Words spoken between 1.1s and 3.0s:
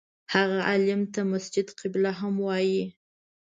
ته مسجد قبله هم وایي.